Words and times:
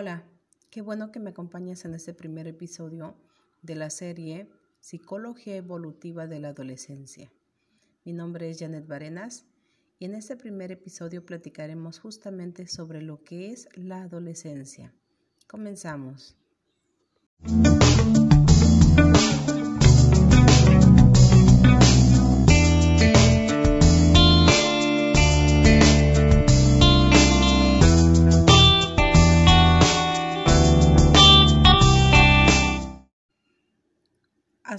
Hola, 0.00 0.24
qué 0.70 0.80
bueno 0.80 1.12
que 1.12 1.20
me 1.20 1.28
acompañes 1.28 1.84
en 1.84 1.92
este 1.92 2.14
primer 2.14 2.46
episodio 2.46 3.18
de 3.60 3.74
la 3.74 3.90
serie 3.90 4.48
Psicología 4.80 5.56
Evolutiva 5.56 6.26
de 6.26 6.40
la 6.40 6.48
Adolescencia. 6.48 7.30
Mi 8.06 8.14
nombre 8.14 8.48
es 8.48 8.58
Janet 8.58 8.86
Barenas 8.86 9.44
y 9.98 10.06
en 10.06 10.14
este 10.14 10.38
primer 10.38 10.72
episodio 10.72 11.26
platicaremos 11.26 11.98
justamente 11.98 12.66
sobre 12.66 13.02
lo 13.02 13.22
que 13.24 13.50
es 13.50 13.68
la 13.74 14.00
adolescencia. 14.00 14.94
Comenzamos. 15.46 16.34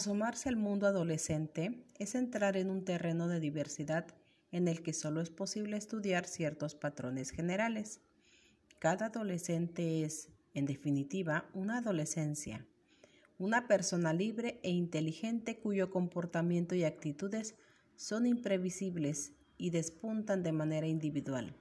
Asomarse 0.01 0.49
al 0.49 0.55
mundo 0.55 0.87
adolescente 0.87 1.85
es 1.99 2.15
entrar 2.15 2.57
en 2.57 2.71
un 2.71 2.83
terreno 2.83 3.27
de 3.27 3.39
diversidad 3.39 4.07
en 4.51 4.67
el 4.67 4.81
que 4.81 4.93
solo 4.93 5.21
es 5.21 5.29
posible 5.29 5.77
estudiar 5.77 6.25
ciertos 6.25 6.73
patrones 6.73 7.29
generales. 7.29 8.01
Cada 8.79 9.05
adolescente 9.05 10.03
es, 10.03 10.29
en 10.55 10.65
definitiva, 10.65 11.45
una 11.53 11.77
adolescencia, 11.77 12.65
una 13.37 13.67
persona 13.67 14.11
libre 14.11 14.59
e 14.63 14.71
inteligente 14.71 15.59
cuyo 15.59 15.91
comportamiento 15.91 16.73
y 16.73 16.83
actitudes 16.83 17.53
son 17.95 18.25
imprevisibles 18.25 19.33
y 19.59 19.69
despuntan 19.69 20.41
de 20.41 20.51
manera 20.51 20.87
individual. 20.87 21.53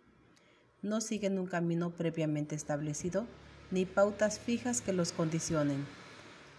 No 0.80 1.02
siguen 1.02 1.38
un 1.38 1.46
camino 1.46 1.90
previamente 1.90 2.54
establecido 2.54 3.26
ni 3.70 3.84
pautas 3.84 4.40
fijas 4.40 4.80
que 4.80 4.94
los 4.94 5.12
condicionen 5.12 5.84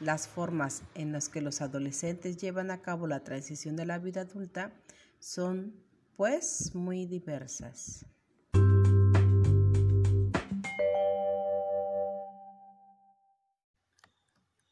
las 0.02 0.28
formas 0.28 0.82
en 0.96 1.12
las 1.12 1.30
que 1.30 1.42
los 1.42 1.62
adolescentes 1.62 2.38
llevan 2.38 2.72
a 2.72 2.82
cabo 2.82 3.06
la 3.06 3.24
transición 3.24 3.76
de 3.76 3.86
la 3.86 4.00
vida 4.00 4.22
adulta 4.22 4.74
son, 5.20 5.76
pues, 6.18 6.74
muy 6.74 7.06
diversas. 7.06 8.06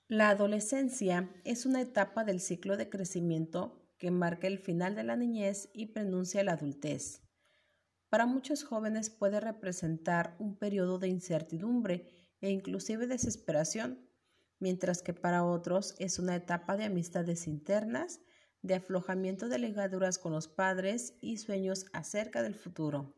La 0.08 0.30
adolescencia 0.30 1.30
es 1.44 1.68
una 1.68 1.82
etapa 1.82 2.24
del 2.24 2.40
ciclo 2.40 2.76
de 2.76 2.90
crecimiento 2.90 3.80
que 4.00 4.10
marca 4.10 4.48
el 4.48 4.58
final 4.58 4.96
de 4.96 5.04
la 5.04 5.16
niñez 5.16 5.70
y 5.74 5.88
pronuncia 5.88 6.44
la 6.44 6.54
adultez. 6.54 7.22
Para 8.10 8.26
muchos 8.26 8.64
jóvenes 8.64 9.12
puede 9.12 9.40
representar 9.40 10.36
un 10.40 10.58
periodo 10.58 10.98
de 10.98 11.10
incertidumbre 11.10 12.10
e 12.42 12.50
inclusive 12.50 13.06
desesperación 13.06 14.09
mientras 14.60 15.02
que 15.02 15.14
para 15.14 15.44
otros 15.44 15.96
es 16.00 16.20
una 16.20 16.36
etapa 16.36 16.78
de 16.78 16.86
amistades 16.86 17.48
internas, 17.48 18.22
de 18.62 18.76
aflojamiento 18.76 19.48
de 19.48 19.60
ligaduras 19.60 20.18
con 20.18 20.34
los 20.34 20.48
padres 20.48 21.18
y 21.22 21.38
sueños 21.38 21.86
acerca 21.94 22.44
del 22.44 22.56
futuro. 22.56 23.16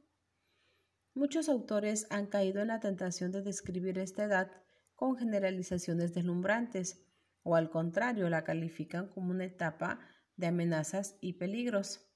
Muchos 1.13 1.49
autores 1.49 2.07
han 2.09 2.27
caído 2.27 2.61
en 2.61 2.67
la 2.67 2.79
tentación 2.79 3.31
de 3.31 3.41
describir 3.41 3.97
esta 3.97 4.23
edad 4.23 4.51
con 4.95 5.17
generalizaciones 5.17 6.13
deslumbrantes, 6.13 7.03
o 7.43 7.55
al 7.55 7.69
contrario, 7.69 8.29
la 8.29 8.43
califican 8.43 9.09
como 9.09 9.31
una 9.31 9.45
etapa 9.45 9.99
de 10.37 10.47
amenazas 10.47 11.17
y 11.19 11.33
peligros. 11.33 12.07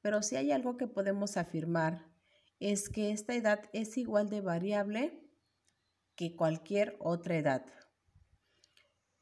Pero 0.00 0.22
si 0.22 0.36
hay 0.36 0.50
algo 0.50 0.76
que 0.76 0.88
podemos 0.88 1.36
afirmar 1.36 2.10
es 2.58 2.88
que 2.88 3.10
esta 3.10 3.34
edad 3.34 3.68
es 3.72 3.96
igual 3.98 4.30
de 4.30 4.40
variable 4.40 5.28
que 6.14 6.36
cualquier 6.36 6.96
otra 7.00 7.36
edad 7.36 7.66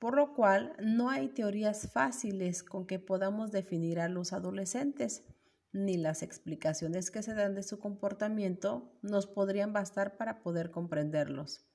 por 0.01 0.17
lo 0.17 0.35
cual 0.35 0.75
no 0.83 1.11
hay 1.11 1.29
teorías 1.29 1.93
fáciles 1.93 2.63
con 2.63 2.87
que 2.87 2.99
podamos 2.99 3.53
definir 3.53 4.01
a 4.01 4.09
los 4.09 4.33
adolescentes, 4.33 5.25
ni 5.73 5.99
las 5.99 6.23
explicaciones 6.23 7.11
que 7.11 7.23
se 7.23 7.35
dan 7.35 7.55
de 7.55 7.63
su 7.63 7.79
comportamiento 7.79 8.99
nos 9.03 9.27
podrían 9.27 9.75
bastar 9.75 10.17
para 10.17 10.43
poder 10.43 10.71
comprenderlos. 10.71 11.67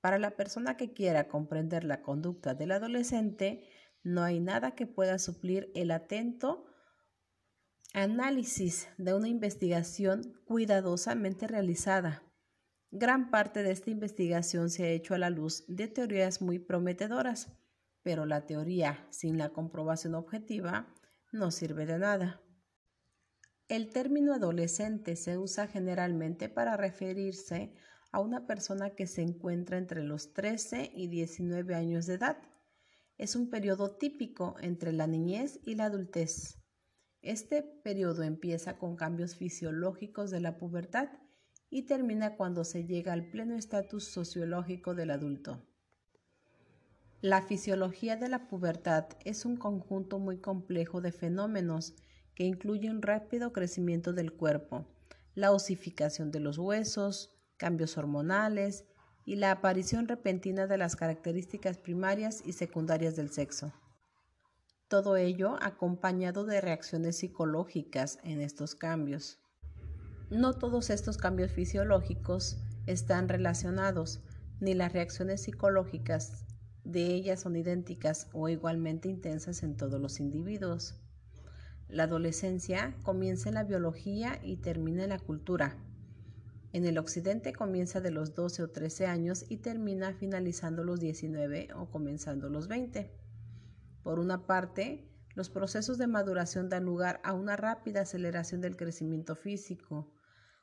Para 0.00 0.18
la 0.18 0.32
persona 0.32 0.76
que 0.76 0.92
quiera 0.92 1.28
comprender 1.28 1.84
la 1.84 2.02
conducta 2.02 2.54
del 2.54 2.72
adolescente, 2.72 3.66
no 4.02 4.22
hay 4.24 4.40
nada 4.40 4.72
que 4.72 4.86
pueda 4.86 5.18
suplir 5.18 5.70
el 5.76 5.92
atento 5.92 6.66
análisis 7.94 8.88
de 8.98 9.14
una 9.14 9.28
investigación 9.28 10.34
cuidadosamente 10.44 11.46
realizada 11.46 12.24
Gran 12.96 13.32
parte 13.32 13.64
de 13.64 13.72
esta 13.72 13.90
investigación 13.90 14.70
se 14.70 14.84
ha 14.84 14.90
hecho 14.90 15.14
a 15.14 15.18
la 15.18 15.28
luz 15.28 15.64
de 15.66 15.88
teorías 15.88 16.40
muy 16.40 16.60
prometedoras, 16.60 17.48
pero 18.04 18.24
la 18.24 18.46
teoría 18.46 19.04
sin 19.10 19.36
la 19.36 19.48
comprobación 19.48 20.14
objetiva 20.14 20.94
no 21.32 21.50
sirve 21.50 21.86
de 21.86 21.98
nada. 21.98 22.40
El 23.66 23.90
término 23.90 24.32
adolescente 24.32 25.16
se 25.16 25.38
usa 25.38 25.66
generalmente 25.66 26.48
para 26.48 26.76
referirse 26.76 27.74
a 28.12 28.20
una 28.20 28.46
persona 28.46 28.90
que 28.90 29.08
se 29.08 29.22
encuentra 29.22 29.76
entre 29.76 30.04
los 30.04 30.32
13 30.32 30.92
y 30.94 31.08
19 31.08 31.74
años 31.74 32.06
de 32.06 32.14
edad. 32.14 32.38
Es 33.18 33.34
un 33.34 33.50
periodo 33.50 33.96
típico 33.96 34.54
entre 34.60 34.92
la 34.92 35.08
niñez 35.08 35.58
y 35.64 35.74
la 35.74 35.86
adultez. 35.86 36.62
Este 37.22 37.64
periodo 37.64 38.22
empieza 38.22 38.78
con 38.78 38.94
cambios 38.94 39.34
fisiológicos 39.34 40.30
de 40.30 40.38
la 40.38 40.58
pubertad 40.58 41.08
y 41.74 41.82
termina 41.82 42.36
cuando 42.36 42.62
se 42.62 42.84
llega 42.84 43.12
al 43.12 43.24
pleno 43.24 43.56
estatus 43.56 44.04
sociológico 44.04 44.94
del 44.94 45.10
adulto. 45.10 45.60
La 47.20 47.42
fisiología 47.42 48.14
de 48.14 48.28
la 48.28 48.46
pubertad 48.46 49.06
es 49.24 49.44
un 49.44 49.56
conjunto 49.56 50.20
muy 50.20 50.38
complejo 50.38 51.00
de 51.00 51.10
fenómenos 51.10 51.96
que 52.36 52.44
incluye 52.44 52.88
un 52.90 53.02
rápido 53.02 53.52
crecimiento 53.52 54.12
del 54.12 54.32
cuerpo, 54.32 54.86
la 55.34 55.50
osificación 55.50 56.30
de 56.30 56.38
los 56.38 56.58
huesos, 56.58 57.34
cambios 57.56 57.98
hormonales 57.98 58.84
y 59.24 59.34
la 59.34 59.50
aparición 59.50 60.06
repentina 60.06 60.68
de 60.68 60.78
las 60.78 60.94
características 60.94 61.76
primarias 61.76 62.40
y 62.46 62.52
secundarias 62.52 63.16
del 63.16 63.30
sexo. 63.30 63.72
Todo 64.86 65.16
ello 65.16 65.58
acompañado 65.60 66.44
de 66.44 66.60
reacciones 66.60 67.18
psicológicas 67.18 68.20
en 68.22 68.42
estos 68.42 68.76
cambios. 68.76 69.40
No 70.30 70.54
todos 70.54 70.90
estos 70.90 71.16
cambios 71.18 71.52
fisiológicos 71.52 72.58
están 72.86 73.28
relacionados, 73.28 74.20
ni 74.58 74.74
las 74.74 74.92
reacciones 74.92 75.42
psicológicas 75.42 76.44
de 76.84 77.06
ellas 77.06 77.40
son 77.40 77.56
idénticas 77.56 78.28
o 78.32 78.48
igualmente 78.48 79.08
intensas 79.08 79.62
en 79.62 79.76
todos 79.76 80.00
los 80.00 80.20
individuos. 80.20 81.00
La 81.88 82.04
adolescencia 82.04 82.96
comienza 83.02 83.48
en 83.48 83.56
la 83.56 83.64
biología 83.64 84.40
y 84.42 84.56
termina 84.56 85.04
en 85.04 85.10
la 85.10 85.18
cultura. 85.18 85.76
En 86.72 86.86
el 86.86 86.98
occidente 86.98 87.52
comienza 87.52 88.00
de 88.00 88.10
los 88.10 88.34
12 88.34 88.64
o 88.64 88.70
13 88.70 89.06
años 89.06 89.44
y 89.48 89.58
termina 89.58 90.12
finalizando 90.12 90.84
los 90.84 91.00
19 91.00 91.68
o 91.76 91.90
comenzando 91.90 92.48
los 92.48 92.66
20. 92.68 93.10
Por 94.02 94.18
una 94.18 94.46
parte, 94.46 95.08
los 95.34 95.50
procesos 95.50 95.98
de 95.98 96.06
maduración 96.06 96.68
dan 96.68 96.84
lugar 96.84 97.20
a 97.24 97.32
una 97.32 97.56
rápida 97.56 98.02
aceleración 98.02 98.60
del 98.60 98.76
crecimiento 98.76 99.34
físico, 99.34 100.12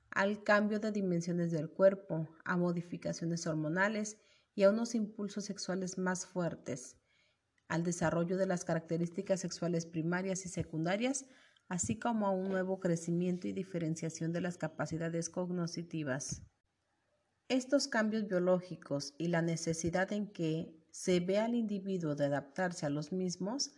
al 0.10 0.44
cambio 0.44 0.80
de 0.80 0.92
dimensiones 0.92 1.52
del 1.52 1.70
cuerpo, 1.70 2.30
a 2.46 2.58
modificaciones 2.58 3.48
hormonales 3.48 4.18
y 4.56 4.64
a 4.64 4.70
unos 4.70 4.96
impulsos 4.96 5.46
sexuales 5.46 5.98
más 5.98 6.26
fuertes, 6.26 6.98
al 7.68 7.84
desarrollo 7.84 8.38
de 8.38 8.46
las 8.46 8.66
características 8.66 9.40
sexuales 9.40 9.86
primarias 9.86 10.46
y 10.46 10.50
secundarias, 10.50 11.26
así 11.70 11.98
como 11.98 12.28
a 12.28 12.32
un 12.32 12.50
nuevo 12.50 12.80
crecimiento 12.80 13.48
y 13.48 13.54
diferenciación 13.54 14.34
de 14.34 14.42
las 14.42 14.58
capacidades 14.58 15.30
cognitivas. 15.30 16.44
Estos 17.48 17.88
cambios 17.88 18.28
biológicos 18.28 19.14
y 19.18 19.28
la 19.28 19.42
necesidad 19.42 20.12
en 20.12 20.28
que 20.28 20.74
se 20.92 21.20
ve 21.22 21.40
al 21.40 21.56
individuo 21.56 22.16
de 22.16 22.26
adaptarse 22.26 22.86
a 22.86 22.90
los 22.90 23.12
mismos 23.14 23.72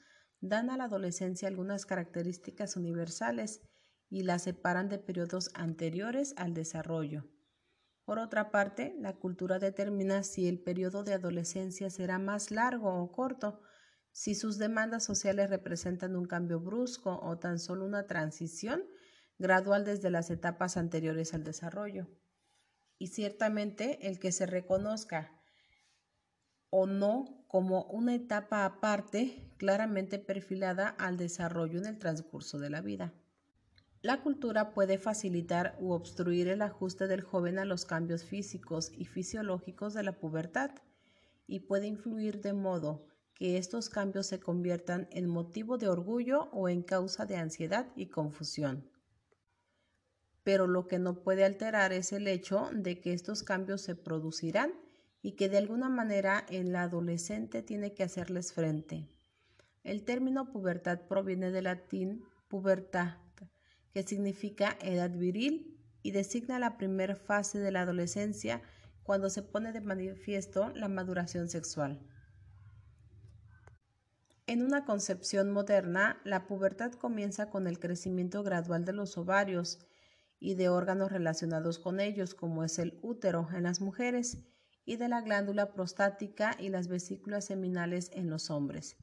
dan 0.44 0.70
a 0.70 0.76
la 0.76 0.84
adolescencia 0.84 1.48
algunas 1.48 1.86
características 1.86 2.76
universales 2.76 3.62
y 4.10 4.24
la 4.24 4.40
separan 4.40 4.90
de 4.90 5.00
periodos 5.00 5.50
anteriores 5.54 6.34
al 6.36 6.54
desarrollo. 6.54 7.24
Por 8.04 8.20
otra 8.20 8.52
parte, 8.52 8.94
la 9.00 9.14
cultura 9.14 9.58
determina 9.58 10.22
si 10.24 10.50
el 10.50 10.60
periodo 10.62 11.06
de 11.06 11.14
adolescencia 11.14 11.90
será 11.90 12.20
más 12.20 12.52
largo 12.52 12.94
o 12.94 13.10
corto, 13.14 13.62
si 14.12 14.36
sus 14.36 14.58
demandas 14.58 15.06
sociales 15.06 15.50
representan 15.50 16.18
un 16.18 16.26
cambio 16.26 16.60
brusco 16.60 17.22
o 17.24 17.40
tan 17.40 17.58
solo 17.58 17.86
una 17.86 18.06
transición 18.06 18.84
gradual 19.40 19.86
desde 19.86 20.10
las 20.10 20.30
etapas 20.30 20.76
anteriores 20.76 21.34
al 21.34 21.46
desarrollo. 21.46 22.10
Y 23.00 23.08
ciertamente 23.08 24.10
el 24.10 24.20
que 24.20 24.34
se 24.34 24.46
reconozca 24.46 25.42
o 26.70 26.86
no 26.86 27.43
como 27.54 27.84
una 27.84 28.16
etapa 28.16 28.66
aparte 28.66 29.48
claramente 29.58 30.18
perfilada 30.18 30.88
al 30.88 31.18
desarrollo 31.18 31.78
en 31.78 31.86
el 31.86 32.00
transcurso 32.00 32.58
de 32.58 32.72
la 32.72 32.82
vida. 32.82 33.14
La 34.02 34.24
cultura 34.24 34.74
puede 34.74 34.98
facilitar 34.98 35.78
u 35.80 35.92
obstruir 35.92 36.48
el 36.48 36.64
ajuste 36.64 37.06
del 37.06 37.22
joven 37.22 37.60
a 37.60 37.66
los 37.66 37.86
cambios 37.86 38.24
físicos 38.24 38.92
y 38.98 39.06
fisiológicos 39.06 39.94
de 39.94 40.02
la 40.02 40.14
pubertad 40.14 40.72
y 41.46 41.60
puede 41.60 41.86
influir 41.86 42.42
de 42.42 42.54
modo 42.54 43.06
que 43.36 43.58
estos 43.60 43.88
cambios 43.88 44.26
se 44.26 44.40
conviertan 44.40 45.08
en 45.12 45.30
motivo 45.30 45.78
de 45.78 45.90
orgullo 45.90 46.50
o 46.54 46.70
en 46.70 46.82
causa 46.82 47.28
de 47.28 47.36
ansiedad 47.36 47.86
y 47.96 48.08
confusión. 48.08 48.90
Pero 50.42 50.66
lo 50.66 50.88
que 50.88 50.98
no 50.98 51.22
puede 51.22 51.46
alterar 51.46 51.94
es 51.94 52.14
el 52.14 52.28
hecho 52.28 52.72
de 52.74 53.00
que 53.00 53.14
estos 53.14 53.44
cambios 53.44 53.82
se 53.82 53.94
producirán 53.94 54.74
y 55.24 55.32
que 55.32 55.50
de 55.50 55.58
alguna 55.58 55.90
manera 55.90 56.46
el 56.50 56.76
adolescente 56.76 57.64
tiene 57.64 57.94
que 57.94 58.04
hacerles 58.04 58.52
frente. 58.54 59.10
El 59.84 60.04
término 60.04 60.52
pubertad 60.52 61.08
proviene 61.08 61.50
del 61.50 61.64
latín 61.64 62.26
pubertad, 62.50 63.18
que 63.94 64.04
significa 64.04 64.78
edad 64.82 65.10
viril 65.10 65.80
y 66.04 66.12
designa 66.12 66.60
la 66.60 66.78
primera 66.78 67.16
fase 67.16 67.60
de 67.60 67.72
la 67.72 67.82
adolescencia 67.82 68.62
cuando 69.02 69.30
se 69.30 69.42
pone 69.42 69.72
de 69.72 69.82
manifiesto 69.82 70.70
la 70.76 70.90
maduración 70.90 71.48
sexual. 71.48 72.06
En 74.46 74.62
una 74.62 74.84
concepción 74.84 75.52
moderna, 75.52 76.20
la 76.26 76.48
pubertad 76.48 76.92
comienza 76.92 77.50
con 77.50 77.66
el 77.66 77.80
crecimiento 77.80 78.44
gradual 78.44 78.84
de 78.84 78.92
los 78.92 79.18
ovarios 79.18 79.80
y 80.38 80.56
de 80.56 80.68
órganos 80.68 81.14
relacionados 81.14 81.80
con 81.80 82.02
ellos, 82.02 82.36
como 82.36 82.66
es 82.66 82.78
el 82.78 83.00
útero 83.02 83.48
en 83.54 83.64
las 83.64 83.80
mujeres, 83.80 84.44
y 84.86 84.98
de 84.98 85.08
la 85.08 85.22
glándula 85.22 85.74
prostática 85.74 86.56
y 86.60 86.70
las 86.70 86.88
vesículas 86.88 87.46
seminales 87.46 88.10
en 88.14 88.30
los 88.30 88.50
hombres. 88.50 88.98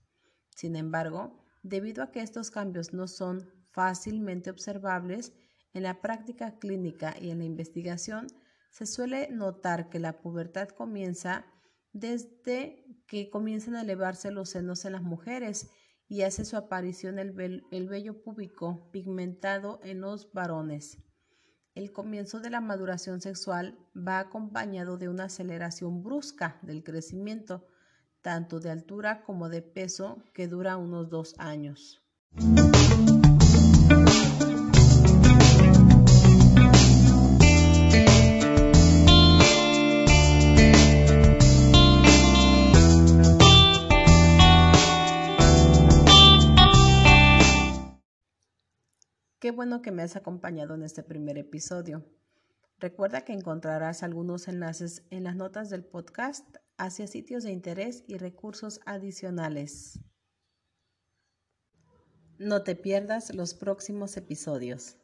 Sin 0.55 0.77
embargo, 0.77 1.45
debido 1.63 2.03
a 2.03 2.11
que 2.11 2.21
estos 2.21 2.51
cambios 2.51 2.93
no 2.93 3.07
son 3.09 3.51
fácilmente 3.73 4.51
observables, 4.51 5.33
en 5.73 5.85
la 5.85 6.01
práctica 6.01 6.59
clínica 6.59 7.15
y 7.21 7.31
en 7.31 7.39
la 7.39 7.45
investigación 7.45 8.27
se 8.71 8.87
suele 8.87 9.29
notar 9.31 9.89
que 9.89 9.99
la 9.99 10.21
pubertad 10.21 10.69
comienza 10.69 11.47
desde 11.93 12.85
que 13.07 13.31
comienzan 13.31 13.77
a 13.77 13.83
elevarse 13.83 14.31
los 14.31 14.51
senos 14.51 14.85
en 14.85 14.93
las 14.93 15.03
mujeres 15.03 15.71
y 16.09 16.23
hace 16.23 16.45
su 16.45 16.57
aparición 16.57 17.19
el, 17.19 17.65
el 17.71 17.89
vello 17.89 18.23
púbico 18.23 18.91
pigmentado 18.91 19.81
en 19.85 20.01
los 20.01 20.33
varones. 20.33 20.99
El 21.75 21.93
comienzo 21.93 22.41
de 22.41 22.51
la 22.51 22.61
maduración 22.61 23.21
sexual 23.21 23.79
va 23.97 24.19
acompañado 24.19 24.97
de 24.99 25.09
una 25.09 25.25
aceleración 25.25 26.03
brusca 26.03 26.59
del 26.63 26.83
crecimiento, 26.83 27.67
tanto 28.23 28.59
de 28.59 28.71
altura 28.71 29.23
como 29.23 29.49
de 29.49 29.63
peso, 29.63 30.23
que 30.35 30.49
dura 30.49 30.77
unos 30.77 31.09
dos 31.11 31.35
años. 31.39 32.03
Bueno 49.61 49.83
que 49.83 49.93
me 49.93 50.03
has 50.03 50.17
acompañado 50.17 50.75
en 50.75 50.83
este 50.83 51.03
primer 51.03 51.37
episodio. 51.37 52.03
Recuerda 52.79 53.27
que 53.27 53.35
encontrarás 53.35 54.03
algunos 54.03 54.49
enlaces 54.49 55.05
en 55.11 55.25
las 55.25 55.37
notas 55.37 55.69
del 55.69 55.85
podcast 55.85 56.57
hacia 56.79 57.07
sitios 57.07 57.43
de 57.43 57.53
interés 57.53 58.03
y 58.07 58.17
recursos 58.17 58.81
adicionales. 58.87 60.01
No 62.39 62.63
te 62.63 62.75
pierdas 62.75 63.35
los 63.35 63.53
próximos 63.53 64.17
episodios. 64.17 64.97